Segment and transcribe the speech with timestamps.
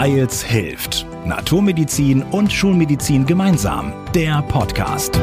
[0.00, 1.06] Weils hilft.
[1.24, 3.92] Naturmedizin und Schulmedizin gemeinsam.
[4.14, 5.16] Der Podcast.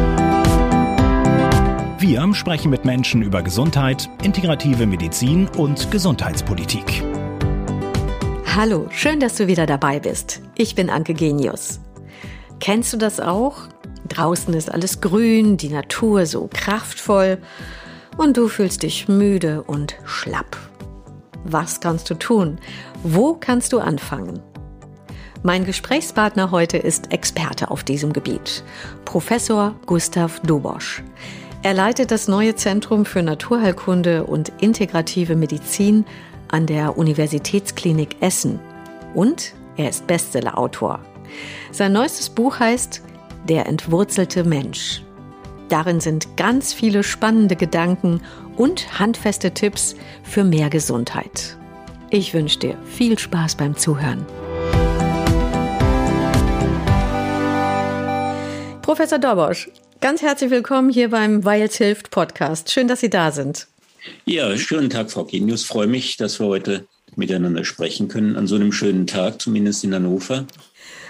[1.98, 7.06] Wir sprechen mit Menschen über Gesundheit, integrative Medizin und Gesundheitspolitik.
[8.54, 10.42] Hallo, schön, dass du wieder dabei bist.
[10.58, 11.80] Ich bin Anke Genius.
[12.60, 13.70] Kennst du das auch?
[14.10, 17.38] Draußen ist alles grün, die Natur so kraftvoll
[18.18, 20.58] und du fühlst dich müde und schlapp.
[21.46, 22.58] Was kannst du tun?
[23.04, 24.42] Wo kannst du anfangen?
[25.46, 28.64] Mein Gesprächspartner heute ist Experte auf diesem Gebiet,
[29.06, 31.04] Professor Gustav Dobosch.
[31.62, 36.04] Er leitet das neue Zentrum für Naturheilkunde und integrative Medizin
[36.48, 38.60] an der Universitätsklinik Essen
[39.14, 41.02] und er ist Bestsellerautor.
[41.72, 43.04] Sein neuestes Buch heißt
[43.48, 45.04] Der entwurzelte Mensch.
[45.70, 48.22] Darin sind ganz viele spannende Gedanken
[48.58, 51.56] und handfeste Tipps für mehr Gesundheit.
[52.10, 54.26] Ich wünsche dir viel Spaß beim Zuhören.
[58.86, 59.68] Professor Dobosch,
[60.00, 62.72] ganz herzlich willkommen hier beim Weils hilft Podcast.
[62.72, 63.66] Schön, dass Sie da sind.
[64.26, 65.64] Ja, schönen Tag, Frau Genius.
[65.64, 69.96] Freue mich, dass wir heute miteinander sprechen können, an so einem schönen Tag, zumindest in
[69.96, 70.46] Hannover.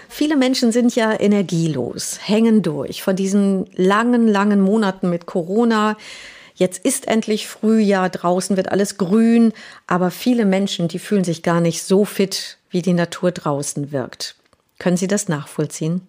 [0.07, 5.97] Viele Menschen sind ja energielos, hängen durch von diesen langen, langen Monaten mit Corona.
[6.53, 9.51] Jetzt ist endlich Frühjahr, draußen wird alles grün,
[9.85, 14.37] aber viele Menschen, die fühlen sich gar nicht so fit, wie die Natur draußen wirkt.
[14.79, 16.07] Können Sie das nachvollziehen?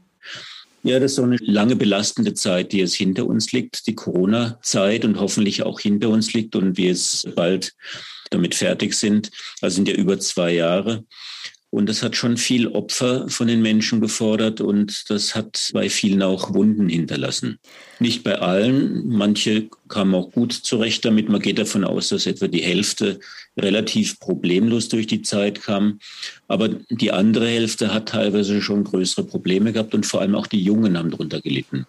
[0.86, 5.04] Ja, das ist so eine lange belastende Zeit, die jetzt hinter uns liegt, die Corona-Zeit
[5.04, 7.74] und hoffentlich auch hinter uns liegt und wir es bald
[8.30, 9.32] damit fertig sind.
[9.60, 11.04] Also sind ja über zwei Jahre.
[11.70, 16.22] Und das hat schon viel Opfer von den Menschen gefordert und das hat bei vielen
[16.22, 17.58] auch Wunden hinterlassen.
[17.98, 21.28] Nicht bei allen, manche kamen auch gut zurecht damit.
[21.28, 23.18] Man geht davon aus, dass etwa die Hälfte
[23.58, 25.98] relativ problemlos durch die Zeit kam.
[26.46, 30.62] Aber die andere Hälfte hat teilweise schon größere Probleme gehabt und vor allem auch die
[30.62, 31.86] Jungen haben darunter gelitten.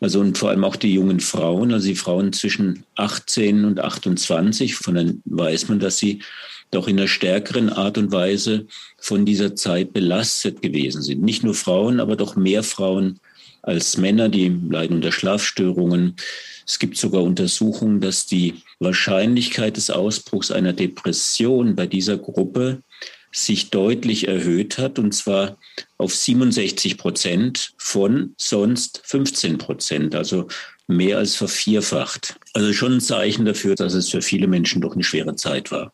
[0.00, 4.76] Also und vor allem auch die jungen Frauen, also die Frauen zwischen 18 und 28,
[4.76, 6.22] von dann weiß man, dass sie
[6.70, 8.66] doch in einer stärkeren Art und Weise
[8.98, 11.22] von dieser Zeit belastet gewesen sind.
[11.22, 13.20] Nicht nur Frauen, aber doch mehr Frauen
[13.62, 16.16] als Männer, die leiden unter Schlafstörungen.
[16.66, 22.82] Es gibt sogar Untersuchungen, dass die Wahrscheinlichkeit des Ausbruchs einer Depression bei dieser Gruppe
[23.32, 25.58] sich deutlich erhöht hat, und zwar
[25.98, 30.48] auf 67 Prozent von sonst 15 Prozent, also
[30.86, 32.36] mehr als vervierfacht.
[32.54, 35.92] Also schon ein Zeichen dafür, dass es für viele Menschen doch eine schwere Zeit war.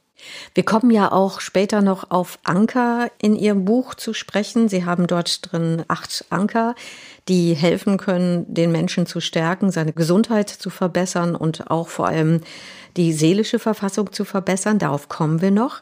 [0.54, 4.68] Wir kommen ja auch später noch auf Anker in Ihrem Buch zu sprechen.
[4.68, 6.74] Sie haben dort drin acht Anker,
[7.28, 12.40] die helfen können, den Menschen zu stärken, seine Gesundheit zu verbessern und auch vor allem
[12.96, 14.78] die seelische Verfassung zu verbessern.
[14.78, 15.80] Darauf kommen wir noch.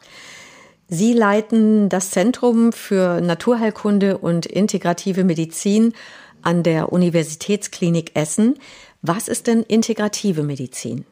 [0.87, 5.93] Sie leiten das Zentrum für Naturheilkunde und integrative Medizin
[6.41, 8.59] an der Universitätsklinik Essen.
[9.01, 11.05] Was ist denn integrative Medizin?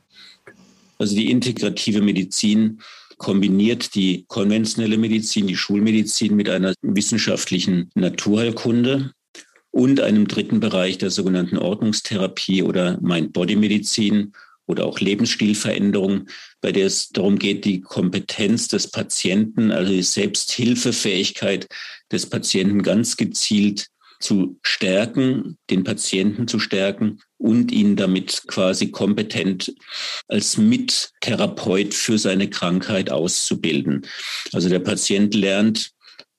[0.98, 2.82] Also die integrative Medizin
[3.22, 9.12] kombiniert die konventionelle Medizin, die Schulmedizin mit einer wissenschaftlichen Naturheilkunde
[9.70, 14.34] und einem dritten Bereich der sogenannten Ordnungstherapie oder Mind-Body-Medizin
[14.66, 16.30] oder auch Lebensstilveränderung,
[16.62, 21.68] bei der es darum geht, die Kompetenz des Patienten, also die Selbsthilfefähigkeit
[22.12, 23.91] des Patienten ganz gezielt
[24.22, 29.74] zu stärken, den Patienten zu stärken und ihn damit quasi kompetent
[30.28, 34.06] als Mittherapeut für seine Krankheit auszubilden.
[34.54, 35.92] Also der Patient lernt,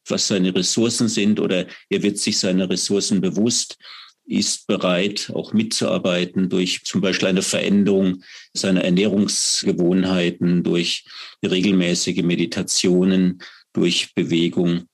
[0.08, 3.78] was seine Ressourcen sind oder er wird sich seiner Ressourcen bewusst,
[4.24, 8.22] ist bereit, auch mitzuarbeiten durch zum Beispiel eine Veränderung
[8.52, 11.04] seiner Ernährungsgewohnheiten, durch
[11.44, 13.42] regelmäßige Meditationen,
[13.72, 14.88] durch Bewegung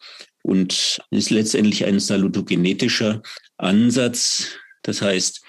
[0.49, 3.23] und ist letztendlich ein salutogenetischer
[3.59, 4.57] Ansatz.
[4.83, 5.43] Das heißt,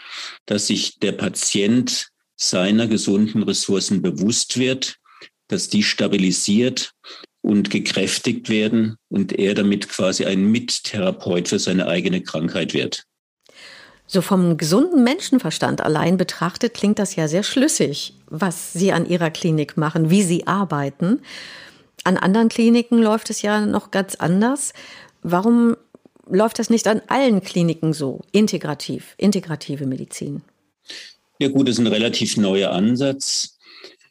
[0.46, 4.98] dass sich der Patient seiner gesunden Ressourcen bewusst wird,
[5.48, 6.92] dass die stabilisiert
[7.42, 13.06] und gekräftigt werden und er damit quasi ein Mittherapeut für seine eigene Krankheit wird.
[14.06, 19.30] So vom gesunden Menschenverstand allein betrachtet klingt das ja sehr schlüssig, was Sie an Ihrer
[19.30, 21.22] Klinik machen, wie Sie arbeiten.
[22.04, 24.74] An anderen Kliniken läuft es ja noch ganz anders.
[25.22, 25.76] Warum
[26.28, 28.22] läuft das nicht an allen Kliniken so?
[28.32, 30.42] Integrativ, integrative Medizin.
[31.40, 33.58] Ja gut, das ist ein relativ neuer Ansatz.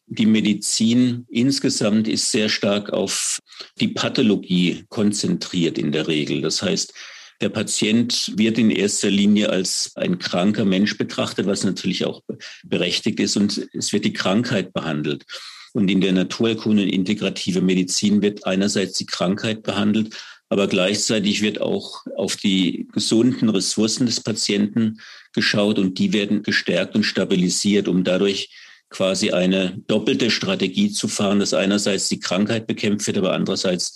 [0.07, 3.41] Die Medizin insgesamt ist sehr stark auf
[3.81, 6.41] die Pathologie konzentriert in der Regel.
[6.41, 6.95] Das heißt,
[7.41, 12.23] der Patient wird in erster Linie als ein kranker Mensch betrachtet, was natürlich auch
[12.65, 15.25] berechtigt ist, und es wird die Krankheit behandelt.
[15.73, 20.15] Und in der Naturheilkunde und integrative Medizin wird einerseits die Krankheit behandelt,
[20.51, 25.01] Aber gleichzeitig wird auch auf die gesunden Ressourcen des Patienten
[25.35, 28.51] geschaut und die werden gestärkt und stabilisiert, um dadurch
[28.89, 33.95] quasi eine doppelte Strategie zu fahren, dass einerseits die Krankheit bekämpft wird, aber andererseits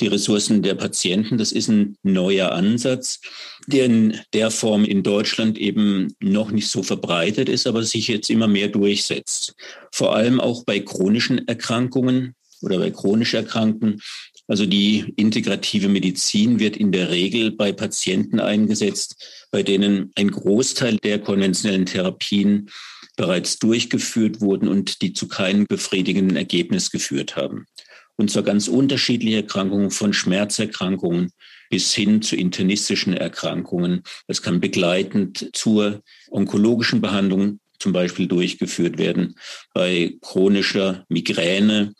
[0.00, 1.38] die Ressourcen der Patienten.
[1.38, 3.20] Das ist ein neuer Ansatz,
[3.66, 8.30] der in der Form in Deutschland eben noch nicht so verbreitet ist, aber sich jetzt
[8.30, 9.54] immer mehr durchsetzt.
[9.92, 14.00] Vor allem auch bei chronischen Erkrankungen oder bei chronisch Erkrankten.
[14.46, 20.98] Also die integrative Medizin wird in der Regel bei Patienten eingesetzt, bei denen ein Großteil
[20.98, 22.68] der konventionellen Therapien
[23.16, 27.66] bereits durchgeführt wurden und die zu keinem befriedigenden Ergebnis geführt haben
[28.16, 31.32] und zwar ganz unterschiedliche Erkrankungen von Schmerzerkrankungen
[31.70, 34.02] bis hin zu internistischen Erkrankungen.
[34.26, 39.36] Das kann begleitend zur onkologischen Behandlung zum Beispiel durchgeführt werden,
[39.74, 41.94] bei chronischer Migräne,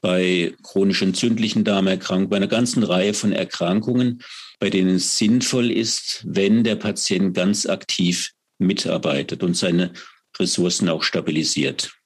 [0.00, 4.22] bei chronisch entzündlichen Darmerkrankungen, bei einer ganzen Reihe von Erkrankungen,
[4.60, 9.92] bei denen es sinnvoll ist, wenn der Patient ganz aktiv mitarbeitet und seine
[10.38, 11.96] Ressourcen auch stabilisiert.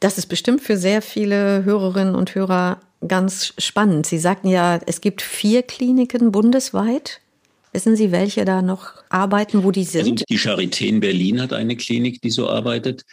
[0.00, 4.06] Das ist bestimmt für sehr viele Hörerinnen und Hörer ganz spannend.
[4.06, 7.20] Sie sagten ja, es gibt vier Kliniken bundesweit.
[7.72, 10.02] Wissen Sie, welche da noch arbeiten, wo die sind?
[10.02, 13.04] Also die Charité in Berlin hat eine Klinik, die so arbeitet,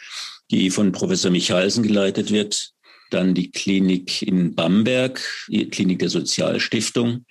[0.50, 2.70] die von Professor Michalsen geleitet wird.
[3.10, 7.26] Dann die Klinik in Bamberg, die Klinik der Sozialstiftung,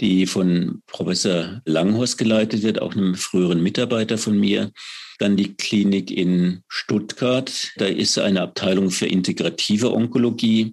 [0.00, 4.72] die von Professor Langhorst geleitet wird, auch einem früheren Mitarbeiter von mir.
[5.18, 7.70] Dann die Klinik in Stuttgart.
[7.76, 10.72] Da ist eine Abteilung für integrative Onkologie,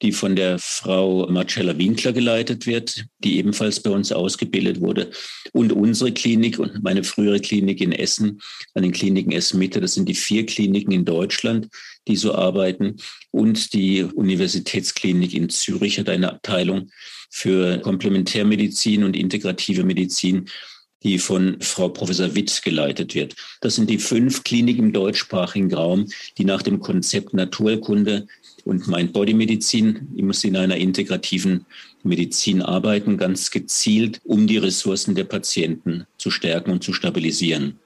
[0.00, 5.10] die von der Frau Marcella Winkler geleitet wird, die ebenfalls bei uns ausgebildet wurde.
[5.52, 8.40] Und unsere Klinik und meine frühere Klinik in Essen,
[8.74, 11.68] an den Kliniken Essen Mitte, das sind die vier Kliniken in Deutschland,
[12.08, 12.96] die so arbeiten.
[13.30, 16.90] Und die Universitätsklinik in Zürich hat eine Abteilung
[17.34, 20.50] für Komplementärmedizin und integrative Medizin,
[21.02, 23.34] die von Frau Professor Witt geleitet wird.
[23.62, 28.26] Das sind die fünf Kliniken im deutschsprachigen Raum, die nach dem Konzept Naturkunde
[28.64, 31.64] und Mind-Body-Medizin, muss in einer integrativen
[32.02, 37.78] Medizin arbeiten, ganz gezielt, um die Ressourcen der Patienten zu stärken und zu stabilisieren.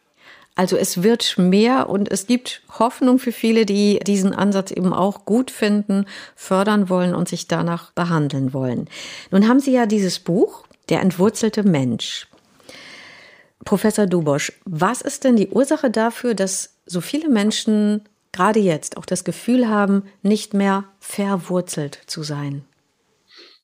[0.57, 5.27] Also es wird mehr und es gibt Hoffnung für viele, die diesen Ansatz eben auch
[5.27, 8.89] gut finden, fördern wollen und sich danach behandeln wollen.
[9.31, 12.29] Nun haben Sie ja dieses Buch, Der entwurzelte Mensch.
[13.65, 19.05] Professor Dubosch, was ist denn die Ursache dafür, dass so viele Menschen gerade jetzt auch
[19.05, 22.65] das Gefühl haben, nicht mehr verwurzelt zu sein?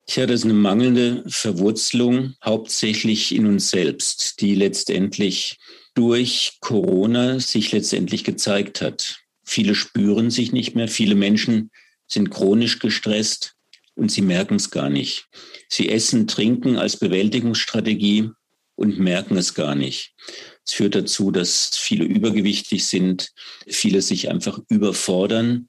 [0.06, 5.60] Tja, das ist eine mangelnde Verwurzelung hauptsächlich in uns selbst, die letztendlich
[5.94, 9.20] durch Corona sich letztendlich gezeigt hat.
[9.44, 11.70] Viele spüren sich nicht mehr, viele Menschen
[12.06, 13.54] sind chronisch gestresst
[13.94, 15.26] und sie merken es gar nicht.
[15.68, 18.30] Sie essen, trinken als Bewältigungsstrategie
[18.74, 20.14] und merken es gar nicht.
[20.66, 23.32] Es führt dazu, dass viele übergewichtig sind,
[23.66, 25.68] viele sich einfach überfordern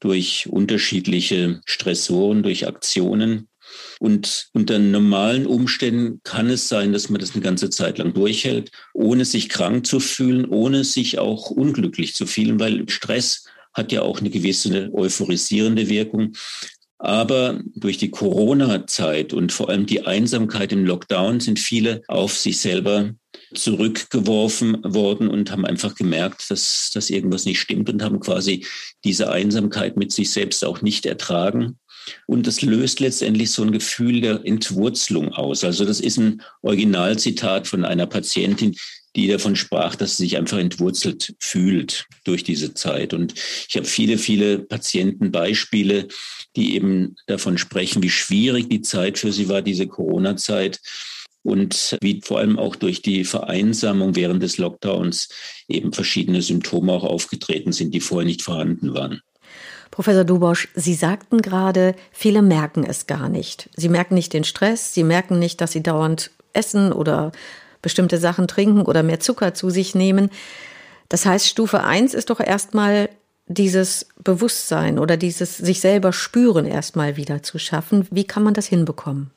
[0.00, 3.48] durch unterschiedliche Stressoren, durch Aktionen.
[4.00, 8.70] Und unter normalen Umständen kann es sein, dass man das eine ganze Zeit lang durchhält,
[8.92, 14.02] ohne sich krank zu fühlen, ohne sich auch unglücklich zu fühlen, weil Stress hat ja
[14.02, 16.32] auch eine gewisse euphorisierende Wirkung.
[16.98, 22.60] Aber durch die Corona-Zeit und vor allem die Einsamkeit im Lockdown sind viele auf sich
[22.60, 23.10] selber
[23.52, 28.64] zurückgeworfen worden und haben einfach gemerkt, dass, dass irgendwas nicht stimmt und haben quasi
[29.04, 31.78] diese Einsamkeit mit sich selbst auch nicht ertragen.
[32.26, 35.64] Und das löst letztendlich so ein Gefühl der Entwurzelung aus.
[35.64, 38.76] Also das ist ein Originalzitat von einer Patientin,
[39.16, 43.14] die davon sprach, dass sie sich einfach entwurzelt fühlt durch diese Zeit.
[43.14, 43.34] Und
[43.68, 46.08] ich habe viele, viele Patientenbeispiele,
[46.56, 50.80] die eben davon sprechen, wie schwierig die Zeit für sie war, diese Corona-Zeit
[51.42, 55.28] und wie vor allem auch durch die Vereinsamung während des Lockdowns
[55.68, 59.20] eben verschiedene Symptome auch aufgetreten sind, die vorher nicht vorhanden waren.
[59.94, 63.70] Professor Dubosch, Sie sagten gerade, viele merken es gar nicht.
[63.76, 67.30] Sie merken nicht den Stress, sie merken nicht, dass sie dauernd essen oder
[67.80, 70.30] bestimmte Sachen trinken oder mehr Zucker zu sich nehmen.
[71.08, 73.08] Das heißt, Stufe 1 ist doch erstmal
[73.46, 78.08] dieses Bewusstsein oder dieses sich selber spüren erstmal wieder zu schaffen.
[78.10, 79.30] Wie kann man das hinbekommen?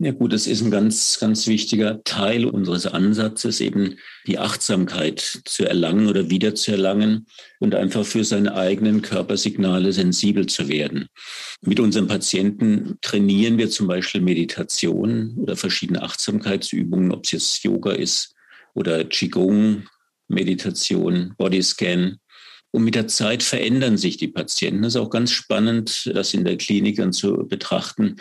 [0.00, 3.96] Ja gut, das ist ein ganz, ganz wichtiger Teil unseres Ansatzes, eben
[4.28, 7.26] die Achtsamkeit zu erlangen oder wieder zu erlangen
[7.58, 11.08] und einfach für seine eigenen Körpersignale sensibel zu werden.
[11.62, 17.90] Mit unseren Patienten trainieren wir zum Beispiel Meditation oder verschiedene Achtsamkeitsübungen, ob es jetzt Yoga
[17.90, 18.36] ist
[18.74, 19.88] oder Qigong,
[20.28, 22.20] Meditation, Bodyscan.
[22.70, 24.82] Und mit der Zeit verändern sich die Patienten.
[24.82, 28.18] Das ist auch ganz spannend, das in der Klinik dann zu betrachten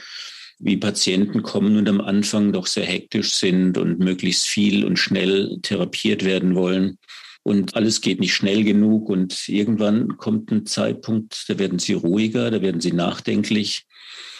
[0.59, 5.59] wie Patienten kommen und am Anfang doch sehr hektisch sind und möglichst viel und schnell
[5.61, 6.97] therapiert werden wollen.
[7.43, 9.07] Und alles geht nicht schnell genug.
[9.09, 13.85] Und irgendwann kommt ein Zeitpunkt, da werden sie ruhiger, da werden sie nachdenklich.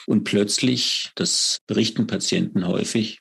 [0.08, 3.20] Und plötzlich, das berichten Patienten häufig,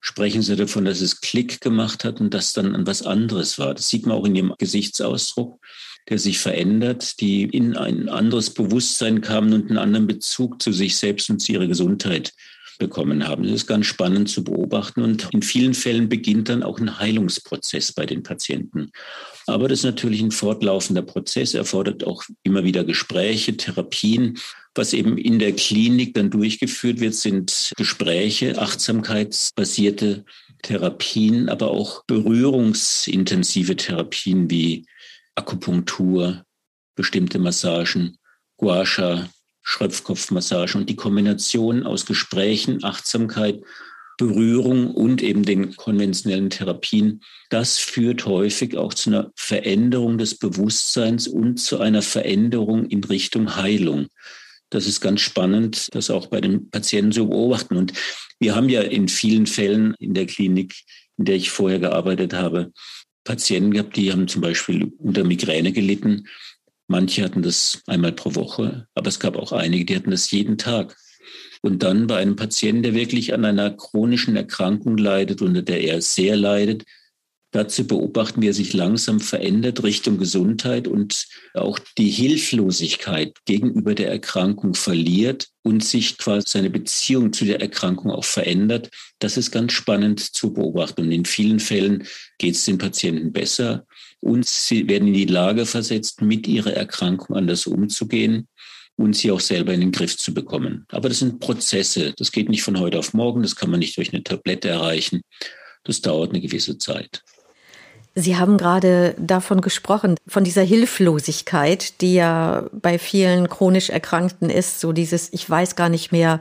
[0.00, 3.74] sprechen sie davon, dass es Klick gemacht hat und das dann an was anderes war.
[3.74, 5.60] Das sieht man auch in ihrem Gesichtsausdruck,
[6.08, 10.96] der sich verändert, die in ein anderes Bewusstsein kamen und einen anderen Bezug zu sich
[10.96, 12.32] selbst und zu ihrer Gesundheit
[12.78, 13.44] bekommen haben.
[13.44, 17.92] Das ist ganz spannend zu beobachten und in vielen Fällen beginnt dann auch ein Heilungsprozess
[17.92, 18.90] bei den Patienten.
[19.46, 24.38] Aber das ist natürlich ein fortlaufender Prozess, erfordert auch immer wieder Gespräche, Therapien.
[24.74, 30.24] Was eben in der Klinik dann durchgeführt wird, sind Gespräche, achtsamkeitsbasierte
[30.62, 34.86] Therapien, aber auch berührungsintensive Therapien wie
[35.34, 36.44] Akupunktur,
[36.94, 38.18] bestimmte Massagen,
[38.56, 39.28] Gua Sha,
[39.62, 43.62] Schröpfkopfmassage und die Kombination aus Gesprächen, Achtsamkeit,
[44.18, 51.26] Berührung und eben den konventionellen Therapien, das führt häufig auch zu einer Veränderung des Bewusstseins
[51.26, 54.08] und zu einer Veränderung in Richtung Heilung.
[54.70, 57.76] Das ist ganz spannend, das auch bei den Patienten zu beobachten.
[57.76, 57.92] Und
[58.38, 60.74] wir haben ja in vielen Fällen in der Klinik,
[61.18, 62.72] in der ich vorher gearbeitet habe,
[63.24, 66.26] Patienten gehabt, die haben zum Beispiel unter Migräne gelitten
[66.92, 70.58] Manche hatten das einmal pro Woche, aber es gab auch einige, die hatten das jeden
[70.58, 70.94] Tag.
[71.62, 76.02] Und dann bei einem Patienten, der wirklich an einer chronischen Erkrankung leidet, unter der er
[76.02, 76.84] sehr leidet,
[77.52, 84.10] dazu beobachten, wie er sich langsam verändert Richtung Gesundheit und auch die Hilflosigkeit gegenüber der
[84.10, 88.90] Erkrankung verliert und sich quasi seine Beziehung zu der Erkrankung auch verändert.
[89.18, 91.02] Das ist ganz spannend zu beobachten.
[91.02, 92.04] Und in vielen Fällen
[92.38, 93.86] geht es den Patienten besser
[94.20, 98.48] und sie werden in die Lage versetzt, mit ihrer Erkrankung anders umzugehen
[98.96, 100.86] und sie auch selber in den Griff zu bekommen.
[100.88, 102.14] Aber das sind Prozesse.
[102.16, 103.42] Das geht nicht von heute auf morgen.
[103.42, 105.20] Das kann man nicht durch eine Tablette erreichen.
[105.84, 107.22] Das dauert eine gewisse Zeit.
[108.14, 114.80] Sie haben gerade davon gesprochen, von dieser Hilflosigkeit, die ja bei vielen chronisch Erkrankten ist,
[114.80, 116.38] so dieses, ich weiß gar nicht mehr,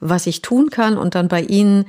[0.00, 1.86] was ich tun kann und dann bei Ihnen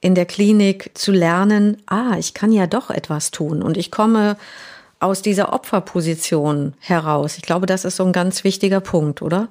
[0.00, 4.36] in der Klinik zu lernen, ah, ich kann ja doch etwas tun und ich komme
[5.00, 7.36] aus dieser Opferposition heraus.
[7.36, 9.48] Ich glaube, das ist so ein ganz wichtiger Punkt, oder?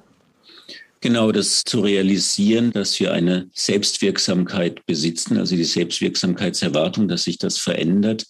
[1.02, 7.58] Genau, das zu realisieren, dass wir eine Selbstwirksamkeit besitzen, also die Selbstwirksamkeitserwartung, dass sich das
[7.58, 8.26] verändert,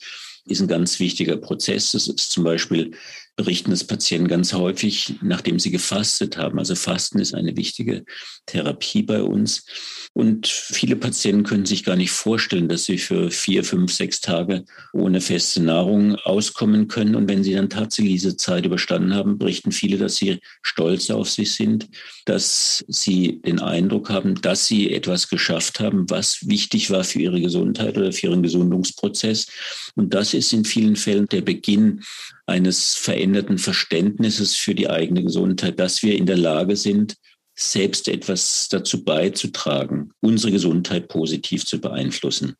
[0.46, 1.92] ist ein ganz wichtiger Prozess.
[1.92, 2.92] Das ist zum Beispiel
[3.36, 6.58] berichten das Patienten ganz häufig, nachdem sie gefastet haben.
[6.58, 8.04] Also Fasten ist eine wichtige
[8.46, 9.66] Therapie bei uns.
[10.14, 14.64] Und viele Patienten können sich gar nicht vorstellen, dass sie für vier, fünf, sechs Tage
[14.94, 17.14] ohne feste Nahrung auskommen können.
[17.14, 21.28] Und wenn sie dann tatsächlich diese Zeit überstanden haben, berichten viele, dass sie stolz auf
[21.28, 21.88] sich sind,
[22.24, 27.42] dass sie den Eindruck haben, dass sie etwas geschafft haben, was wichtig war für ihre
[27.42, 29.48] Gesundheit oder für ihren Gesundungsprozess.
[29.96, 32.00] Und das ist in vielen Fällen der Beginn
[32.46, 37.16] eines veränderten Verständnisses für die eigene Gesundheit, dass wir in der Lage sind,
[37.54, 42.54] selbst etwas dazu beizutragen, unsere Gesundheit positiv zu beeinflussen.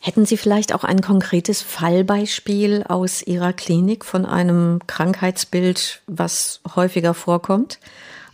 [0.00, 7.14] Hätten Sie vielleicht auch ein konkretes Fallbeispiel aus Ihrer Klinik von einem Krankheitsbild, was häufiger
[7.14, 7.78] vorkommt?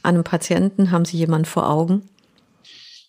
[0.03, 2.09] einem Patienten haben Sie jemanden vor Augen?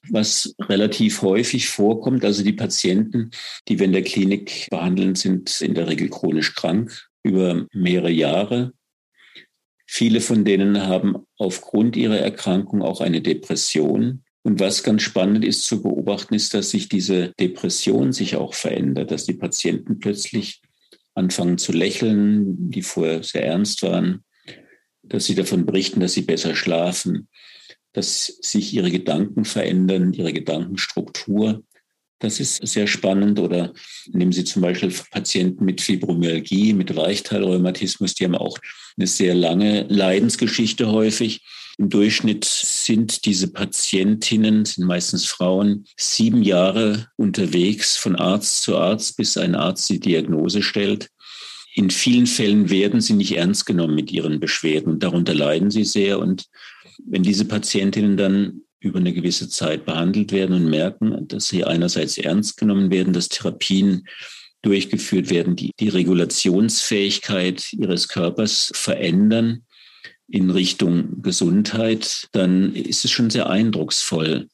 [0.09, 2.23] was relativ häufig vorkommt.
[2.23, 3.31] Also die Patienten,
[3.67, 8.73] die wir in der Klinik behandeln, sind in der Regel chronisch krank über mehrere Jahre.
[9.87, 14.23] Viele von denen haben aufgrund ihrer Erkrankung auch eine Depression.
[14.43, 19.09] Und was ganz spannend ist zu beobachten, ist, dass sich diese Depression sich auch verändert,
[19.09, 20.61] dass die Patienten plötzlich
[21.15, 24.23] anfangen zu lächeln, die vorher sehr ernst waren,
[25.01, 27.27] dass sie davon berichten, dass sie besser schlafen,
[27.93, 31.63] dass sich ihre Gedanken verändern, ihre Gedankenstruktur.
[32.25, 33.39] Das ist sehr spannend.
[33.39, 33.71] Oder
[34.11, 38.57] nehmen Sie zum Beispiel Patienten mit Fibromyalgie, mit Weichteilrheumatismus, die haben auch
[38.97, 41.45] eine sehr lange Leidensgeschichte häufig.
[41.77, 49.17] Im Durchschnitt sind diese Patientinnen, sind meistens Frauen, sieben Jahre unterwegs von Arzt zu Arzt,
[49.17, 51.09] bis ein Arzt die Diagnose stellt.
[51.75, 54.97] In vielen Fällen werden sie nicht ernst genommen mit ihren Beschwerden.
[54.97, 56.17] Darunter leiden sie sehr.
[56.17, 56.45] Und
[57.05, 62.17] wenn diese Patientinnen dann über eine gewisse Zeit behandelt werden und merken, dass sie einerseits
[62.17, 64.07] ernst genommen werden, dass Therapien
[64.61, 69.63] durchgeführt werden, die die Regulationsfähigkeit ihres Körpers verändern
[70.27, 74.47] in Richtung Gesundheit, dann ist es schon sehr eindrucksvoll.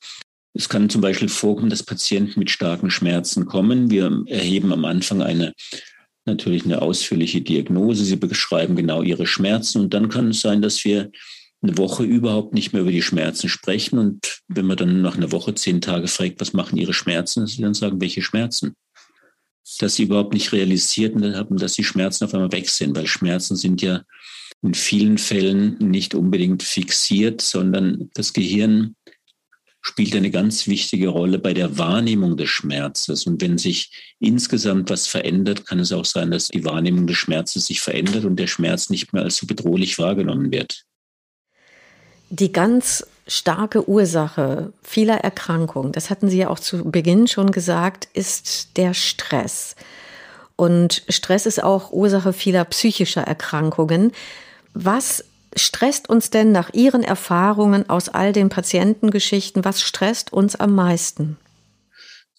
[0.54, 3.90] Es kann zum Beispiel vorkommen, dass Patienten mit starken Schmerzen kommen.
[3.90, 5.54] Wir erheben am Anfang eine
[6.26, 8.04] natürlich eine ausführliche Diagnose.
[8.04, 11.12] Sie beschreiben genau ihre Schmerzen und dann kann es sein, dass wir
[11.62, 14.00] eine Woche überhaupt nicht mehr über die Schmerzen sprechen.
[14.00, 17.52] Und wenn man dann nach einer Woche, zehn Tage fragt, was machen Ihre Schmerzen, dass
[17.52, 18.74] sie dann sagen, welche Schmerzen?
[19.80, 23.56] Dass sie überhaupt nicht realisiert haben, dass die Schmerzen auf einmal weg sind, weil Schmerzen
[23.56, 24.04] sind ja
[24.64, 28.96] in vielen Fällen nicht unbedingt fixiert, sondern das Gehirn
[29.82, 33.26] spielt eine ganz wichtige Rolle bei der Wahrnehmung des Schmerzes.
[33.26, 37.66] Und wenn sich insgesamt was verändert, kann es auch sein, dass die Wahrnehmung des Schmerzes
[37.66, 40.86] sich verändert und der Schmerz nicht mehr als so bedrohlich wahrgenommen wird.
[42.34, 48.08] Die ganz starke Ursache vieler Erkrankungen, das hatten Sie ja auch zu Beginn schon gesagt,
[48.14, 49.76] ist der Stress.
[50.56, 54.14] Und Stress ist auch Ursache vieler psychischer Erkrankungen.
[54.74, 55.26] Was
[55.58, 61.36] stresst uns denn nach Ihren Erfahrungen aus all den Patientengeschichten, was stresst uns am meisten?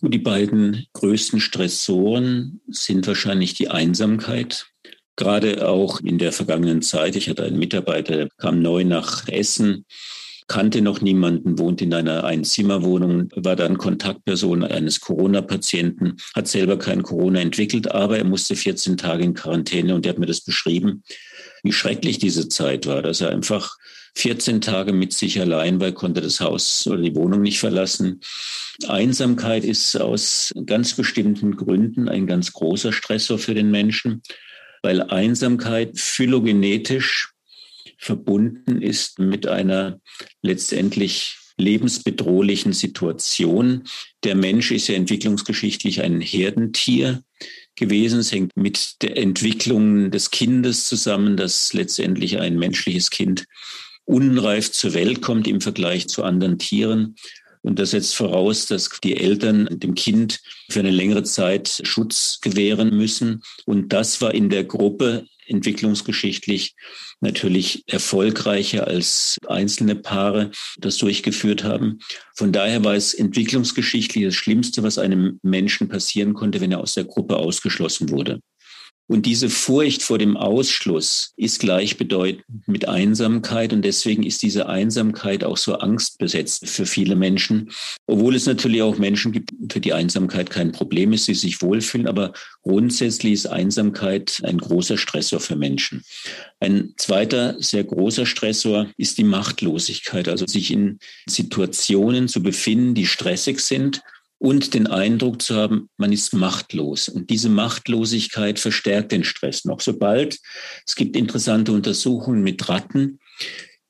[0.00, 4.71] Die beiden größten Stressoren sind wahrscheinlich die Einsamkeit.
[5.16, 7.16] Gerade auch in der vergangenen Zeit.
[7.16, 9.84] Ich hatte einen Mitarbeiter, der kam neu nach Essen,
[10.48, 17.02] kannte noch niemanden, wohnt in einer Einzimmerwohnung, war dann Kontaktperson eines Corona-Patienten, hat selber kein
[17.02, 21.02] Corona entwickelt, aber er musste 14 Tage in Quarantäne und er hat mir das beschrieben
[21.62, 23.76] wie schrecklich diese Zeit war, dass er einfach
[24.14, 28.20] 14 Tage mit sich allein war, konnte das Haus oder die Wohnung nicht verlassen.
[28.86, 34.22] Einsamkeit ist aus ganz bestimmten Gründen ein ganz großer Stressor für den Menschen,
[34.82, 37.32] weil Einsamkeit phylogenetisch
[37.98, 40.00] verbunden ist mit einer
[40.42, 43.84] letztendlich lebensbedrohlichen Situation.
[44.24, 47.22] Der Mensch ist ja entwicklungsgeschichtlich ein Herdentier
[47.76, 48.20] gewesen.
[48.20, 53.44] Es hängt mit der Entwicklung des Kindes zusammen, dass letztendlich ein menschliches Kind
[54.04, 57.14] unreif zur Welt kommt im Vergleich zu anderen Tieren.
[57.62, 62.96] Und das setzt voraus, dass die Eltern dem Kind für eine längere Zeit Schutz gewähren
[62.96, 63.42] müssen.
[63.66, 66.74] Und das war in der Gruppe entwicklungsgeschichtlich
[67.20, 72.00] natürlich erfolgreicher als einzelne Paare das durchgeführt haben.
[72.34, 76.94] Von daher war es entwicklungsgeschichtlich das Schlimmste, was einem Menschen passieren konnte, wenn er aus
[76.94, 78.40] der Gruppe ausgeschlossen wurde.
[79.12, 83.74] Und diese Furcht vor dem Ausschluss ist gleichbedeutend mit Einsamkeit.
[83.74, 87.70] Und deswegen ist diese Einsamkeit auch so angstbesetzt für viele Menschen.
[88.06, 92.06] Obwohl es natürlich auch Menschen gibt, für die Einsamkeit kein Problem ist, die sich wohlfühlen.
[92.06, 96.02] Aber grundsätzlich ist Einsamkeit ein großer Stressor für Menschen.
[96.60, 100.26] Ein zweiter sehr großer Stressor ist die Machtlosigkeit.
[100.26, 100.98] Also sich in
[101.28, 104.00] Situationen zu befinden, die stressig sind
[104.42, 107.08] und den Eindruck zu haben, man ist machtlos.
[107.08, 109.80] Und diese Machtlosigkeit verstärkt den Stress noch.
[109.80, 110.40] Sobald
[110.84, 113.20] es gibt interessante Untersuchungen mit Ratten,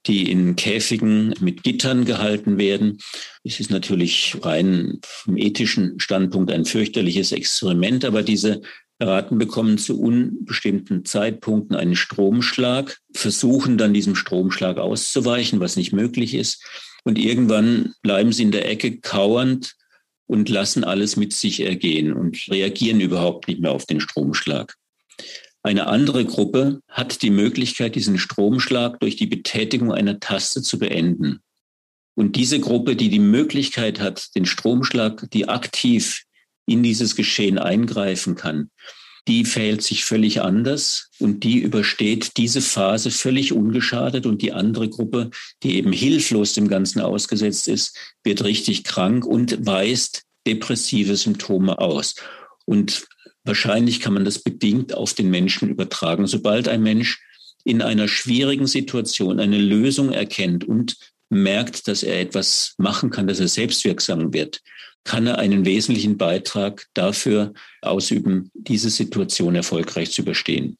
[0.06, 2.98] die in Käfigen mit Gittern gehalten werden.
[3.44, 8.60] Es ist natürlich rein vom ethischen Standpunkt ein fürchterliches Experiment, aber diese
[9.00, 16.34] Ratten bekommen zu unbestimmten Zeitpunkten einen Stromschlag, versuchen dann diesem Stromschlag auszuweichen, was nicht möglich
[16.34, 16.62] ist.
[17.04, 19.76] Und irgendwann bleiben sie in der Ecke kauernd
[20.32, 24.78] und lassen alles mit sich ergehen und reagieren überhaupt nicht mehr auf den Stromschlag.
[25.62, 31.40] Eine andere Gruppe hat die Möglichkeit, diesen Stromschlag durch die Betätigung einer Taste zu beenden.
[32.14, 36.22] Und diese Gruppe, die die Möglichkeit hat, den Stromschlag, die aktiv
[36.64, 38.70] in dieses Geschehen eingreifen kann,
[39.28, 44.88] die verhält sich völlig anders und die übersteht diese Phase völlig ungeschadet und die andere
[44.88, 45.30] Gruppe,
[45.62, 52.16] die eben hilflos dem Ganzen ausgesetzt ist, wird richtig krank und weist depressive Symptome aus.
[52.64, 53.06] Und
[53.44, 56.26] wahrscheinlich kann man das bedingt auf den Menschen übertragen.
[56.26, 57.20] Sobald ein Mensch
[57.64, 60.96] in einer schwierigen Situation eine Lösung erkennt und
[61.28, 64.60] merkt, dass er etwas machen kann, dass er selbstwirksam wird,
[65.04, 70.76] kann er einen wesentlichen Beitrag dafür ausüben, diese Situation erfolgreich zu überstehen.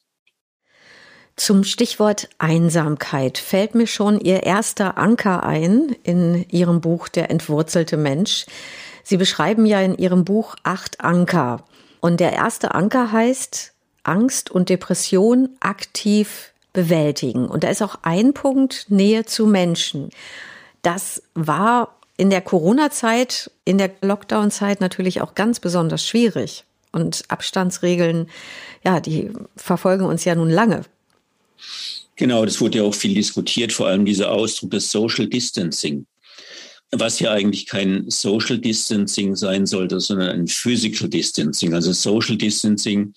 [1.35, 7.97] Zum Stichwort Einsamkeit fällt mir schon Ihr erster Anker ein in Ihrem Buch Der entwurzelte
[7.97, 8.45] Mensch.
[9.03, 11.65] Sie beschreiben ja in Ihrem Buch acht Anker.
[12.01, 17.47] Und der erste Anker heißt Angst und Depression aktiv bewältigen.
[17.47, 20.09] Und da ist auch ein Punkt Nähe zu Menschen.
[20.81, 26.63] Das war in der Corona-Zeit, in der Lockdown-Zeit natürlich auch ganz besonders schwierig.
[26.91, 28.29] Und Abstandsregeln,
[28.85, 30.83] ja, die verfolgen uns ja nun lange.
[32.15, 36.05] Genau, das wurde ja auch viel diskutiert, vor allem dieser Ausdruck des Social Distancing,
[36.91, 41.73] was ja eigentlich kein Social Distancing sein sollte, sondern ein Physical Distancing.
[41.73, 43.13] Also Social Distancing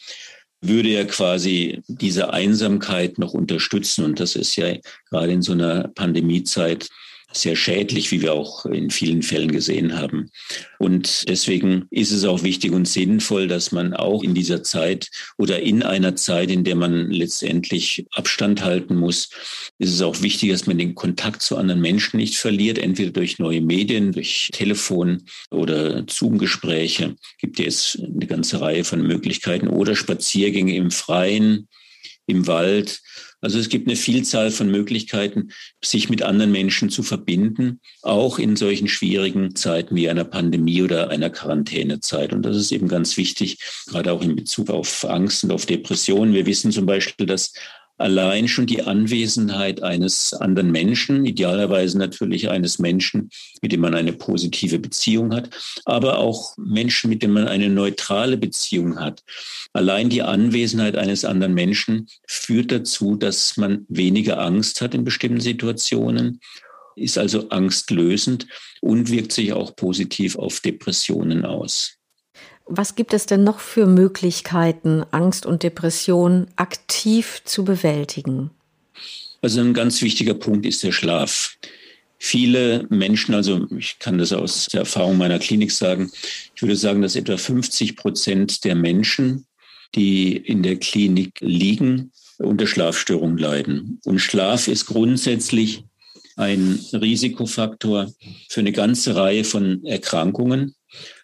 [0.63, 4.07] würde ja quasi diese Einsamkeit noch unterstützen.
[4.07, 4.75] Und das ist ja
[5.11, 6.89] gerade in so einer Pandemiezeit
[7.37, 10.31] sehr schädlich, wie wir auch in vielen Fällen gesehen haben.
[10.79, 15.61] Und deswegen ist es auch wichtig und sinnvoll, dass man auch in dieser Zeit oder
[15.61, 19.31] in einer Zeit, in der man letztendlich Abstand halten muss,
[19.79, 23.39] ist es auch wichtig, dass man den Kontakt zu anderen Menschen nicht verliert, entweder durch
[23.39, 27.17] neue Medien, durch Telefon oder Zoom-Gespräche.
[27.39, 31.69] Gibt es eine ganze Reihe von Möglichkeiten oder Spaziergänge im Freien,
[32.27, 33.01] im Wald.
[33.41, 35.51] Also es gibt eine Vielzahl von Möglichkeiten,
[35.85, 41.11] sich mit anderen Menschen zu verbinden, auch in solchen schwierigen Zeiten wie einer Pandemie oder
[41.11, 42.33] einer Quarantänezeit.
[42.33, 46.35] Und das ist eben ganz wichtig, gerade auch in Bezug auf Angst und auf Depressionen.
[46.35, 47.53] Wir wissen zum Beispiel, dass
[47.99, 53.31] allein schon die Anwesenheit eines anderen Menschen, idealerweise natürlich eines Menschen,
[53.63, 55.51] mit dem man eine positive Beziehung hat,
[55.85, 59.23] aber auch Menschen, mit denen man eine neutrale Beziehung hat.
[59.73, 65.41] Allein die Anwesenheit eines anderen Menschen führt dazu, dass man weniger Angst hat in bestimmten
[65.41, 66.41] Situationen,
[66.97, 68.47] ist also angstlösend
[68.81, 71.96] und wirkt sich auch positiv auf Depressionen aus.
[72.67, 78.51] Was gibt es denn noch für Möglichkeiten, Angst und Depression aktiv zu bewältigen?
[79.41, 81.57] Also ein ganz wichtiger Punkt ist der Schlaf.
[82.19, 86.11] Viele Menschen, also ich kann das aus der Erfahrung meiner Klinik sagen,
[86.57, 89.47] ich würde sagen, dass etwa 50 Prozent der Menschen,
[89.95, 94.01] die in der Klinik liegen, unter Schlafstörungen leiden.
[94.05, 95.85] Und Schlaf ist grundsätzlich
[96.37, 98.13] ein Risikofaktor
[98.49, 100.75] für eine ganze Reihe von Erkrankungen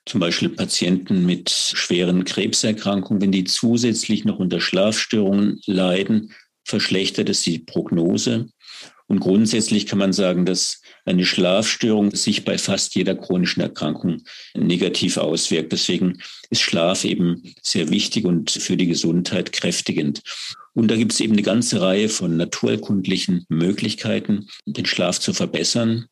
[0.07, 6.33] zum Beispiel Patienten mit schweren Krebserkrankungen, wenn die zusätzlich noch unter Schlafstörungen leiden,
[6.65, 8.49] verschlechtert es die Prognose.
[9.07, 14.23] Und grundsätzlich kann man sagen, dass eine Schlafstörung sich bei fast jeder chronischen Erkrankung
[14.55, 15.73] negativ auswirkt.
[15.73, 20.23] Deswegen ist Schlaf eben sehr wichtig und für die Gesundheit kräftigend.
[20.75, 26.07] Und da gibt es eben eine ganze Reihe von naturerkundlichen Möglichkeiten, den Schlaf zu verbessern.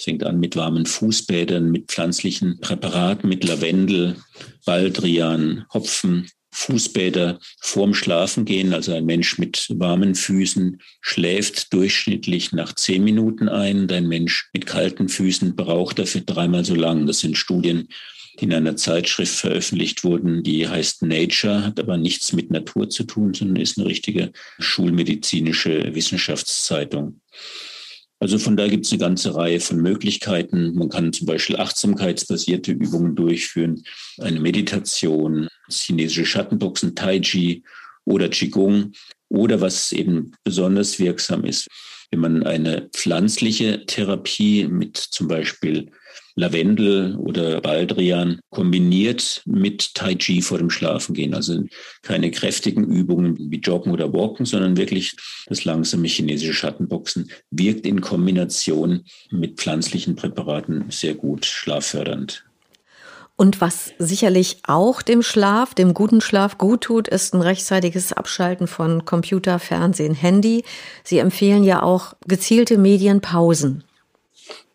[0.00, 4.16] Es fängt an mit warmen Fußbädern, mit pflanzlichen Präparaten, mit Lavendel,
[4.64, 8.72] Baldrian, Hopfen, Fußbäder vorm Schlafen gehen.
[8.72, 13.80] Also ein Mensch mit warmen Füßen schläft durchschnittlich nach zehn Minuten ein.
[13.80, 17.06] Und ein Mensch mit kalten Füßen braucht dafür dreimal so lang.
[17.06, 17.88] Das sind Studien,
[18.40, 23.04] die in einer Zeitschrift veröffentlicht wurden, die heißt Nature, hat aber nichts mit Natur zu
[23.04, 27.20] tun, sondern ist eine richtige schulmedizinische Wissenschaftszeitung.
[28.20, 30.74] Also von da gibt es eine ganze Reihe von Möglichkeiten.
[30.74, 33.82] Man kann zum Beispiel achtsamkeitsbasierte Übungen durchführen,
[34.18, 37.64] eine Meditation, chinesische Schattenboxen, Tai Chi
[38.04, 38.92] oder Qigong.
[39.30, 41.68] Oder was eben besonders wirksam ist,
[42.10, 45.90] wenn man eine pflanzliche Therapie mit zum Beispiel
[46.36, 51.34] Lavendel oder Baldrian kombiniert mit Tai Chi vor dem Schlafengehen.
[51.34, 51.64] Also
[52.02, 55.14] keine kräftigen Übungen wie Joggen oder Walken, sondern wirklich
[55.46, 62.44] das langsame chinesische Schattenboxen wirkt in Kombination mit pflanzlichen Präparaten sehr gut schlaffördernd.
[63.40, 68.66] Und was sicherlich auch dem Schlaf, dem guten Schlaf gut tut, ist ein rechtzeitiges Abschalten
[68.66, 70.62] von Computer, Fernsehen, Handy.
[71.04, 73.82] Sie empfehlen ja auch gezielte Medienpausen.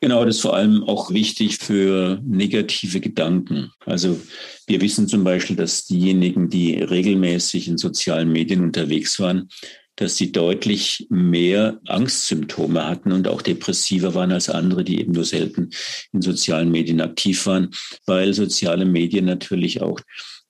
[0.01, 3.71] Genau, das ist vor allem auch wichtig für negative Gedanken.
[3.85, 4.19] Also
[4.65, 9.47] wir wissen zum Beispiel, dass diejenigen, die regelmäßig in sozialen Medien unterwegs waren,
[9.95, 15.25] dass sie deutlich mehr Angstsymptome hatten und auch depressiver waren als andere, die eben nur
[15.25, 15.69] selten
[16.11, 17.71] in sozialen Medien aktiv waren,
[18.05, 19.99] weil soziale Medien natürlich auch